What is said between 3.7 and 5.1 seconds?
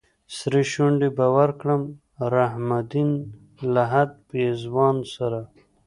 لهد پېزوان